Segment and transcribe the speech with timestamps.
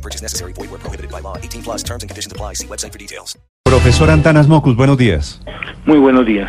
[0.00, 0.52] No purchase necessary.
[0.54, 1.36] Void where prohibited by law.
[1.36, 2.54] 18 plus terms and conditions apply.
[2.54, 3.36] See website for details.
[3.64, 5.42] Profesor Antanas Mocus, buenos días.
[5.84, 6.48] Muy buenos días.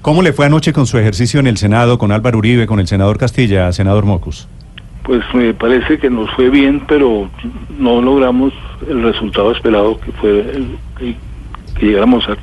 [0.00, 2.86] ¿Cómo le fue anoche con su ejercicio en el Senado, con Álvaro Uribe, con el
[2.86, 4.46] senador Castilla, senador Mocus?
[5.02, 7.28] Pues me parece que nos fue bien, pero
[7.78, 8.52] no logramos
[8.88, 11.16] el resultado esperado, que fue el- que,
[11.78, 12.36] que llegáramos a,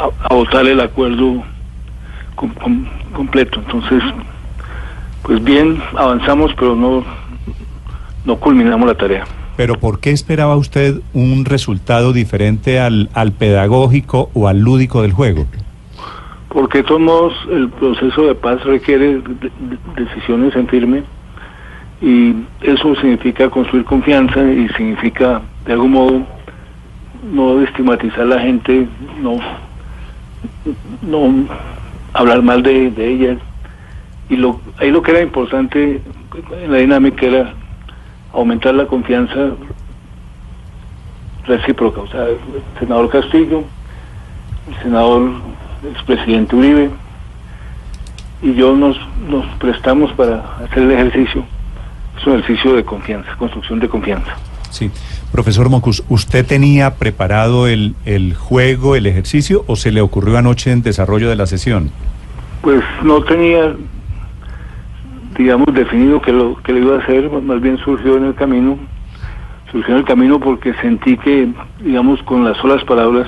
[0.00, 1.44] a, a votar el acuerdo
[2.34, 3.60] com- com- completo.
[3.60, 4.02] Entonces,
[5.22, 7.04] pues bien, avanzamos, pero no,
[8.28, 9.24] no culminamos la tarea.
[9.56, 15.12] Pero ¿por qué esperaba usted un resultado diferente al, al pedagógico o al lúdico del
[15.12, 15.46] juego?
[16.50, 21.02] Porque de todos modos el proceso de paz requiere de- de- decisiones en firme
[22.00, 26.22] y eso significa construir confianza y significa de algún modo
[27.32, 28.86] no estigmatizar a la gente,
[29.20, 29.38] no,
[31.02, 31.46] no
[32.12, 33.36] hablar mal de, de ella.
[34.30, 36.00] Y lo, ahí lo que era importante
[36.62, 37.54] en la dinámica era
[38.32, 39.52] aumentar la confianza
[41.46, 42.00] recíproca.
[42.00, 42.38] O sea, el
[42.78, 43.64] senador Castillo,
[44.68, 45.30] el senador
[45.92, 46.90] expresidente Uribe
[48.42, 48.96] y yo nos,
[49.28, 51.44] nos prestamos para hacer el ejercicio.
[52.18, 54.36] Es un ejercicio de confianza, construcción de confianza.
[54.70, 54.90] Sí.
[55.32, 60.72] Profesor Mocus, ¿usted tenía preparado el, el juego, el ejercicio, o se le ocurrió anoche
[60.72, 61.90] en desarrollo de la sesión?
[62.62, 63.74] Pues no tenía,
[65.38, 68.76] digamos, definido que lo que lo iba a hacer, más bien surgió en el camino.
[69.72, 71.48] Surgió en el camino porque sentí que,
[71.80, 73.26] digamos, con las solas palabras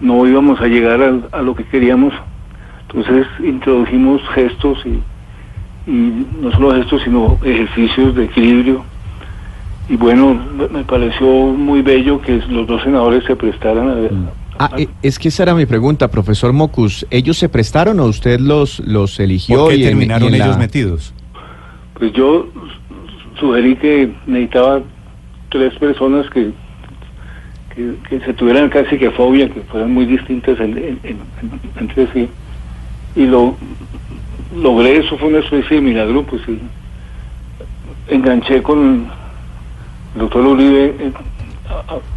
[0.00, 2.14] no íbamos a llegar al- a, lo que queríamos.
[2.88, 8.84] Entonces introdujimos gestos y, y no solo gestos, sino ejercicios de equilibrio.
[9.88, 10.38] Y bueno,
[10.70, 13.94] me pareció muy bello que los dos senadores se prestaran a,
[14.58, 17.06] Ah, eh, es que esa era mi pregunta, profesor Mocus.
[17.10, 19.60] ¿Ellos se prestaron o usted los, los eligió?
[19.60, 21.14] ¿Por qué y en- terminaron y en la- ellos metidos?
[21.94, 22.48] Pues yo
[23.38, 24.82] sugerí que necesitaba
[25.50, 26.50] tres personas que,
[27.74, 31.20] que, que se tuvieran casi que fobia, que fueran muy distintas en- en- en-
[31.78, 32.28] entre sí.
[33.16, 33.56] Y lo
[34.56, 36.58] logré, eso fue una especie de milagro, pues sí.
[38.08, 39.06] Enganché con
[40.14, 41.12] el doctor Uribe eh,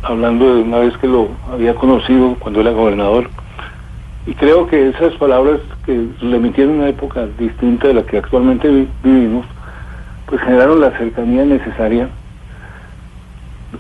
[0.04, 3.30] hablando de una vez que lo había conocido cuando era gobernador.
[4.28, 8.18] Y creo que esas palabras que le emitieron en una época distinta de la que
[8.18, 9.46] actualmente vi- vivimos,
[10.28, 12.10] pues generaron la cercanía necesaria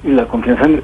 [0.03, 0.81] y la confianza ne-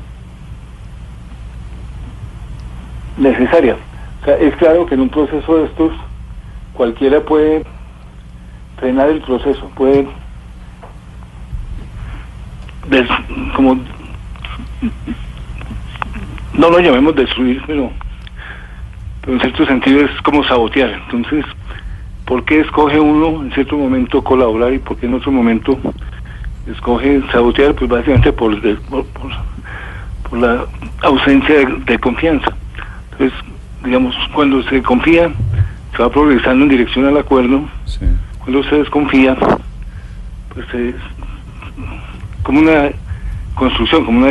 [3.18, 3.78] necesaria.
[4.22, 5.91] O sea, es claro que en un proceso de estos
[6.74, 7.66] cualquiera puede
[8.78, 10.07] frenar el proceso, puede
[12.89, 13.09] des-
[13.56, 13.79] como
[16.53, 17.91] no lo llamemos destruir, pero,
[19.22, 20.90] pero en cierto sentido es como sabotear.
[21.06, 21.45] Entonces,
[22.25, 25.78] ¿por qué escoge uno en cierto momento colaborar y por qué en otro momento
[26.68, 27.75] escoge sabotear?
[27.75, 29.31] Pues básicamente por, de- por, por-
[30.29, 30.66] por la
[31.03, 32.51] ausencia de, de confianza.
[33.12, 33.38] Entonces,
[33.84, 35.31] digamos, cuando se confía,
[35.95, 37.62] se va progresando en dirección al acuerdo.
[37.85, 38.00] Sí.
[38.39, 39.35] Cuando se desconfía,
[40.53, 40.95] pues es
[42.44, 42.89] como una
[43.57, 44.29] construcción, como una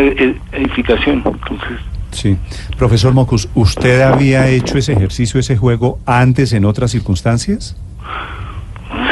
[0.53, 1.23] edificación.
[1.25, 1.79] Entonces,
[2.13, 2.37] Sí.
[2.79, 7.77] Profesor Mocus, ¿usted había hecho ese ejercicio, ese juego antes en otras circunstancias?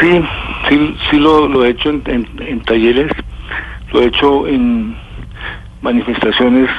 [0.00, 0.22] Sí,
[0.70, 3.10] sí, sí lo, lo he hecho en, en- en talleres,
[3.92, 4.96] lo he hecho en
[5.82, 6.70] manifestaciones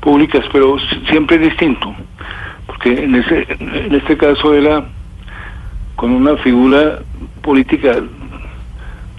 [0.00, 1.94] públicas, pero si- siempre distinto,
[2.66, 4.84] porque en, ese, en este caso era
[5.94, 6.98] con una figura
[7.42, 7.96] política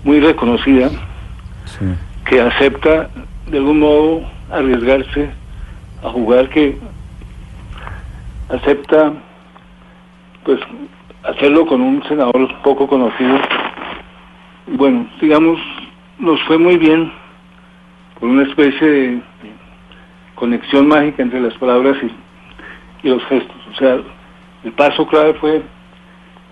[0.03, 0.89] muy reconocida
[1.65, 1.85] Sí.
[2.29, 3.09] Que acepta
[3.47, 5.31] de algún modo arriesgarse
[6.03, 6.77] a jugar, que
[8.49, 9.13] acepta
[10.43, 10.59] pues
[11.23, 13.35] hacerlo con un senador poco conocido.
[14.67, 15.59] Bueno, digamos,
[16.19, 17.11] nos fue muy bien
[18.19, 19.21] por una especie de,
[20.35, 23.57] conexión mágica entre las palabras y, y los gestos.
[23.73, 23.97] O sea,
[24.63, 25.63] el paso clave fue,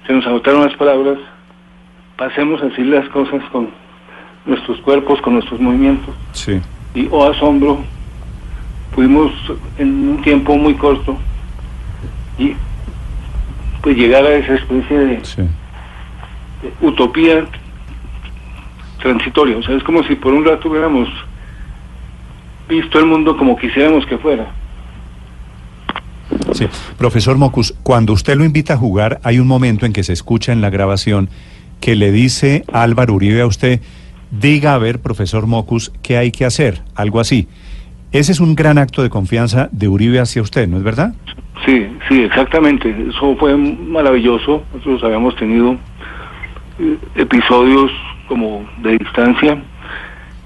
[0.07, 1.19] se nos agotaron las palabras,
[2.17, 3.69] pasemos a decir las cosas con
[4.47, 6.59] nuestros cuerpos, con nuestros movimientos Sí.
[6.95, 7.79] y oh asombro,
[8.95, 9.31] pudimos
[9.77, 11.17] en un tiempo muy corto
[12.39, 12.53] y
[13.81, 15.41] pues llegar a esa especie de, Sí.
[15.43, 17.45] de utopía
[19.01, 19.57] transitoria.
[19.57, 21.07] O sea, es como si por un rato hubiéramos
[22.67, 24.47] visto el mundo como quisiéramos que fuera.
[26.53, 26.67] Sí,
[26.97, 30.51] profesor Mocus, cuando usted lo invita a jugar, hay un momento en que se escucha
[30.51, 31.29] en la grabación
[31.79, 33.81] que le dice Álvaro Uribe a usted,
[34.31, 37.47] diga a ver, profesor Mocus, qué hay que hacer, algo así.
[38.11, 41.13] Ese es un gran acto de confianza de Uribe hacia usted, ¿no es verdad?
[41.65, 42.95] Sí, sí, exactamente.
[43.09, 44.63] Eso fue maravilloso.
[44.73, 45.73] Nosotros habíamos tenido
[46.79, 47.91] eh, episodios
[48.27, 49.61] como de distancia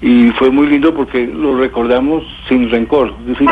[0.00, 3.14] y fue muy lindo porque lo recordamos sin rencor.
[3.20, 3.48] Es decir,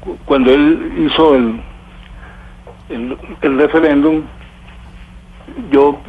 [0.00, 1.60] cu- cuando él hizo el,
[2.88, 4.22] el, el referéndum,
[5.70, 6.00] yo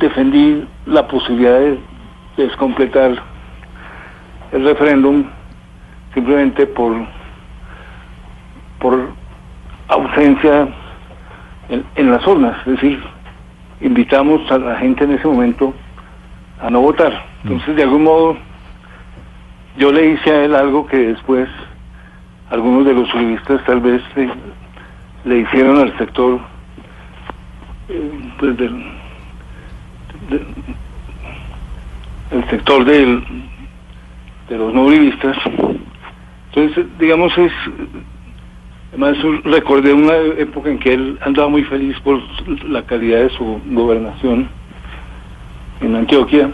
[0.00, 1.78] defendí la posibilidad de
[2.36, 3.12] descompletar
[4.52, 5.24] el referéndum
[6.14, 6.94] simplemente por
[8.78, 9.10] por
[9.88, 10.68] ausencia
[11.68, 13.02] en, en las urnas, es decir,
[13.80, 15.72] invitamos a la gente en ese momento
[16.60, 17.12] a no votar.
[17.44, 18.36] Entonces, de algún modo,
[19.76, 21.48] yo le hice a él algo que después
[22.50, 24.30] algunos de los uribistas tal vez le,
[25.24, 26.38] le hicieron al sector
[27.88, 28.92] eh, pues del,
[30.28, 30.46] de-
[32.32, 33.22] el sector de
[34.50, 34.90] los no.
[36.52, 37.52] Entonces, digamos, es
[38.90, 42.20] Además, recordé una época en que él andaba muy feliz por
[42.68, 44.48] la calidad de su gobernación
[45.80, 46.52] en Antioquia.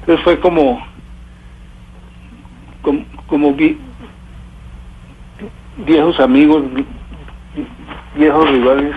[0.00, 0.80] Entonces fue como,
[2.82, 3.76] como, como vi-
[5.78, 6.86] viejos amigos, vi-
[8.16, 8.94] viejos rivales.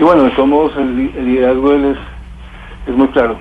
[0.00, 1.98] Y bueno, de todos modos, el, el liderazgo de él es,
[2.86, 3.38] es muy claro.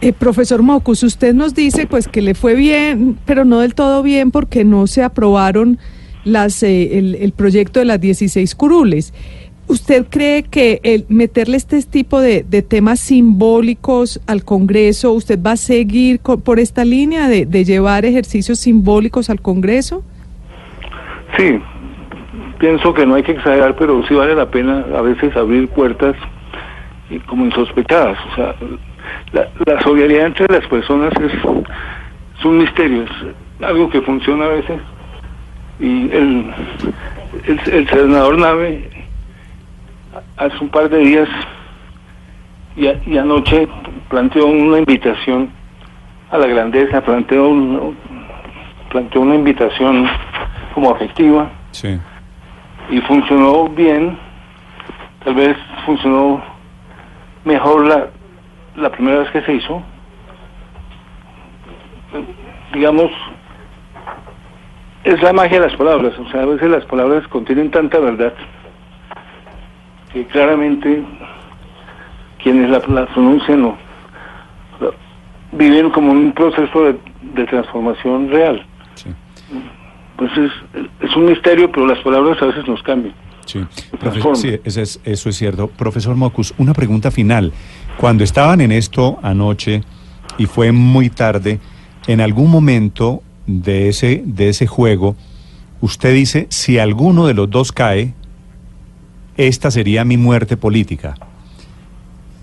[0.00, 4.02] Eh, profesor Mocus, usted nos dice pues que le fue bien, pero no del todo
[4.02, 5.78] bien porque no se aprobaron
[6.24, 9.14] las, eh, el, el proyecto de las 16 curules.
[9.68, 15.52] ¿Usted cree que el meterle este tipo de, de temas simbólicos al Congreso, usted va
[15.52, 20.02] a seguir co- por esta línea de, de llevar ejercicios simbólicos al Congreso?
[21.38, 21.58] Sí,
[22.58, 26.16] pienso que no hay que exagerar, pero sí vale la pena a veces abrir puertas
[27.20, 28.18] como insospechadas.
[28.32, 28.54] O sea,
[29.32, 31.32] la, la solidaridad entre las personas es,
[32.38, 34.80] es un misterio, es algo que funciona a veces.
[35.80, 36.52] Y el,
[37.46, 38.88] el, el senador Nave
[40.36, 41.28] hace un par de días
[42.76, 43.66] y, a- y anoche
[44.08, 45.50] planteó una invitación
[46.30, 47.96] a la grandeza, planteó, un-
[48.90, 50.06] planteó una invitación
[50.74, 51.98] como afectiva Sí.
[52.90, 54.16] y funcionó bien,
[55.24, 55.56] tal vez
[55.86, 56.42] funcionó
[57.44, 58.06] mejor la,
[58.76, 59.82] la primera vez que se hizo.
[62.72, 63.10] Digamos,
[65.04, 68.32] es la magia de las palabras, o sea, a veces las palabras contienen tanta verdad
[70.12, 71.02] que claramente
[72.42, 73.76] quienes la, la pronuncian o
[74.80, 74.90] la-
[75.52, 76.98] viven como un proceso de,
[77.34, 78.64] de transformación real.
[78.94, 79.10] Sí.
[80.16, 80.52] Pues es,
[81.00, 83.14] es un misterio, pero las palabras a veces nos cambian.
[83.46, 84.36] Sí, Profe- transforma.
[84.36, 85.68] sí, ese es- eso es cierto.
[85.68, 87.52] Profesor Mocus, una pregunta final.
[87.98, 89.82] Cuando estaban en esto anoche
[90.38, 91.58] y fue muy tarde,
[92.06, 95.16] en algún momento de ese, de ese juego,
[95.80, 98.14] usted dice, si alguno de los dos cae,
[99.36, 101.14] esta sería mi muerte política.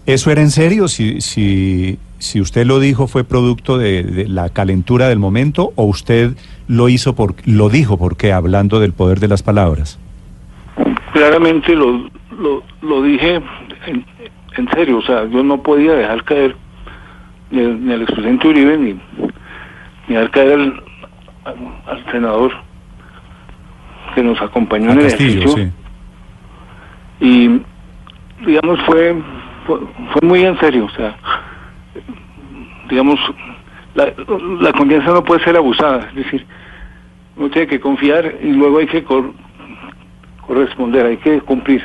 [0.05, 0.87] ¿Eso era en serio?
[0.87, 5.83] Si, si, si usted lo dijo, ¿fue producto de, de la calentura del momento o
[5.85, 6.35] usted
[6.67, 9.99] lo hizo por, lo dijo porque hablando del poder de las palabras?
[11.13, 13.41] Claramente lo, lo, lo dije
[13.87, 14.05] en,
[14.57, 16.55] en serio, o sea, yo no podía dejar caer
[17.51, 20.83] ni, el- ni al expresidente Uribe ni, ni dejar caer al,
[21.45, 21.55] al,
[21.87, 22.51] al senador
[24.15, 25.65] que nos acompañó en el Castillo, ejercicio.
[25.65, 25.71] sí.
[27.21, 27.61] Y,
[28.45, 29.15] digamos, fue,
[29.67, 29.79] fue,
[30.13, 31.15] fue muy en serio, o sea,
[32.89, 33.19] digamos,
[33.93, 34.13] la,
[34.61, 36.45] la confianza no puede ser abusada, es decir,
[37.35, 39.33] uno tiene que confiar y luego hay que cor-
[40.49, 41.83] corresponder, hay que cumplir.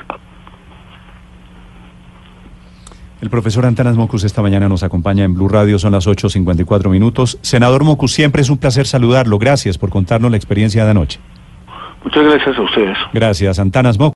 [3.20, 7.38] El profesor Antanas Mocus esta mañana nos acompaña en Blue Radio, son las 8.54 minutos.
[7.42, 9.38] Senador Mocus, siempre es un placer saludarlo.
[9.38, 11.20] Gracias por contarnos la experiencia de anoche.
[12.02, 12.98] Muchas gracias a ustedes.
[13.12, 14.12] Gracias, Antanas Mocus.